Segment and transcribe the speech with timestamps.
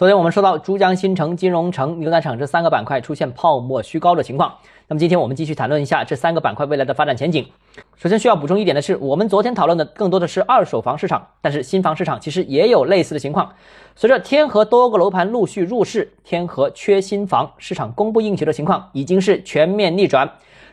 [0.00, 4.50] 昨天我们说到珠江新城、金融城、牛奶厂这三个板块出现泡沫虚高的情况。
[4.88, 7.46] 那么今天我们继续谈论一下这三个板块未来的发展前景。
[7.96, 13.52] 首先需要补充一点的是，我们昨天讨论的更多的是二手房市场，但是新房市场其实也有类似的情况。
[13.94, 20.26] 随着天河多个楼盘陆续入市，天河缺新房，市场供不应求的情况已经是全面逆转。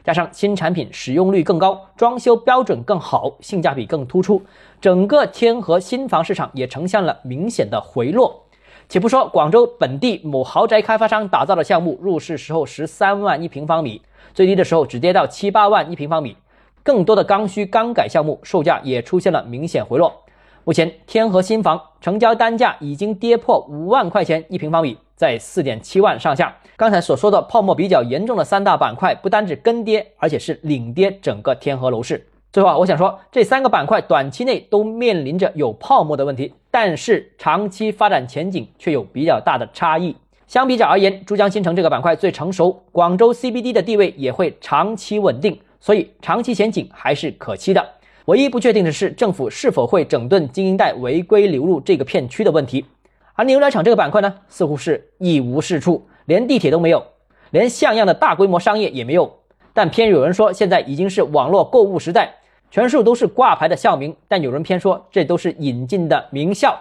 [0.06, 4.42] 加上新产品使用率更高，装修标准更好，性价比更突出，
[4.80, 8.47] 整个天河新房市场也呈现了明显的回落。
[8.90, 14.02] 且不说广州本地某豪宅开发商打造的项目，入市时候十三万一平方米，
[14.34, 16.38] 最低的时候只跌到七八万一平方米。
[16.84, 20.24] 更多的刚需刚改项目，售价也出现了明显回落。
[20.64, 26.56] 目前天河新房成交单价已经跌破五万块钱一平方米，在四点七万上下。
[26.78, 32.26] 刚才所说的泡沫比较严重的三大板块，不单指跟跌，而且是领跌整个天河楼市。
[32.52, 40.16] 最后啊，我想说，这三个板块短期内都面临着有泡沫的问题，但是长期发展前景却有比较大的差异。
[40.48, 47.86] 相比较而言，珠江新城这个板块最成熟，广州 CBD 的地位也会长期稳定，所以长期前景还是可期的。
[48.26, 52.86] 唯一不确定的是，政府是否会整顿精英贷违规流入这个片区的问题。
[53.34, 57.06] 而牛奶厂这个板块呢，似乎是一无是处，连地铁都没有，
[57.52, 59.32] 连像样的大规模商业也没有。
[59.78, 62.34] 但偏有人说，现在已经是网络购物时代。
[62.72, 66.76] 全数都是挂牌的校名，但有人偏说这都是引进的名校，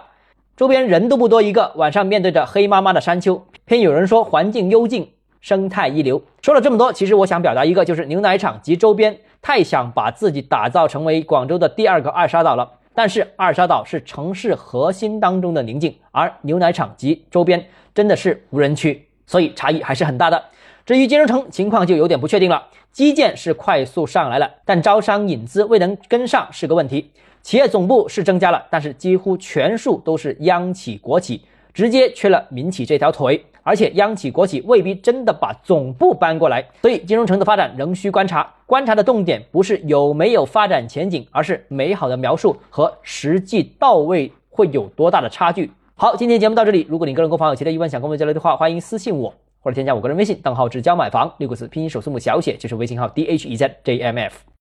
[0.55, 1.71] 周边人都不多一个。
[1.75, 5.07] 晚上面对着黑麻麻的山丘，偏有人说环境幽静，
[5.41, 6.19] 生态一流。
[6.41, 12.67] 说了这么多，其实我想表达一个，就是牛奶厂及周边太想把自己打造成为广州的第二个二沙岛了。
[12.95, 20.43] 但是二沙岛是城市核心当中的宁静，而牛奶厂及周边真的是无人区，所以差异还是很大的。
[20.87, 27.11] 至于金融城情况就有点不确定了，基建是快速上来了，但招商引资未能跟上是个问题。
[27.41, 31.41] 企业总部是增加了，但是几乎全数都是央企国企，
[31.73, 33.45] 直接缺了民企这条腿。
[33.63, 38.49] 而且央企国企未必真的把总部搬过来，所以金融城的发展仍需观察。
[38.65, 45.69] 观察的重点不是有没有发展前景，而是美好的描述和实际到位会有多大的差距。
[45.95, 46.87] 好，今天节目到这里。
[46.89, 49.33] 如果你个人购房有其他疑问想跟我交流的话，欢迎私信我。
[49.59, 54.47] 或者添加我个人微信，账号是教买房六个字，拼音首字母小写就是微信号 d h e z j m f。